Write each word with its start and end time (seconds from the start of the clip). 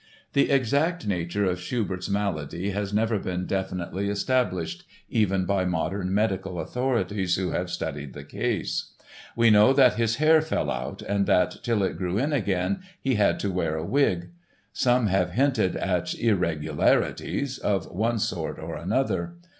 The 0.33 0.49
exact 0.49 1.05
nature 1.05 1.45
of 1.45 1.59
Schubert's 1.61 2.09
malady 2.09 2.71
has 2.71 2.91
never 2.91 3.19
been 3.19 3.45
definitely 3.45 4.09
established, 4.09 4.83
even 5.11 5.45
by 5.45 5.63
modern 5.63 6.11
medical 6.11 6.59
authorities 6.59 7.35
who 7.35 7.51
have 7.51 7.69
studied 7.69 8.13
the 8.13 8.23
case. 8.23 8.93
We 9.35 9.51
know 9.51 9.73
that 9.73 9.97
his 9.97 10.15
hair 10.15 10.41
fell 10.41 10.71
out 10.71 11.03
and 11.03 11.27
that 11.27 11.57
till 11.61 11.83
it 11.83 11.99
grew 11.99 12.17
in 12.17 12.33
again 12.33 12.79
he 12.99 13.13
had 13.13 13.39
to 13.41 13.51
wear 13.51 13.77
a 13.77 13.85
wig. 13.85 14.31
Some 14.73 15.05
have 15.05 15.33
hinted 15.33 15.75
at 15.75 16.15
"irregularities" 16.17 17.59
of 17.59 17.85
one 17.91 18.17
sort 18.17 18.57
or 18.57 18.75
another. 18.77 19.35